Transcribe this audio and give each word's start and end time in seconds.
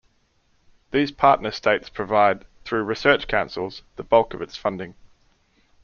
These 0.89 1.11
partner 1.11 1.51
states 1.51 1.87
provide, 1.87 2.45
through 2.65 2.85
Research 2.85 3.27
Councils, 3.27 3.83
the 3.97 4.03
bulk 4.03 4.33
of 4.33 4.41
its 4.41 4.57
funding. 4.57 4.95